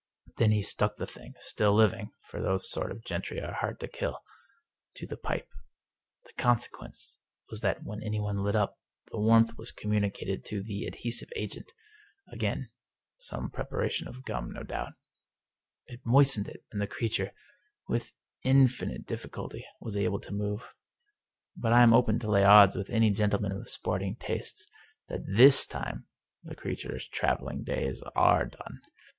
[0.37, 3.87] Then he stuck the thing— ^still living, for those sort of gentry are hard to
[3.87, 4.19] kill—
[4.95, 5.47] to the pipe.
[6.25, 7.17] The conse quence
[7.51, 8.79] was that when anyone lit up,
[9.11, 11.71] the warmth was communicated to the adhesive agent—
[12.33, 12.71] again
[13.19, 14.93] some prepara 241 English Mystery Stories tion of gum, no doubt—
[15.91, 17.31] ^it moistened it, and the creature,
[17.87, 18.11] with
[18.41, 20.73] infinite difficulty, was able to move.
[21.55, 24.67] But I am open to lay odds with any gentleman of sporting tastes
[25.09, 26.07] that this time
[26.41, 28.81] the creature's traveling days are done.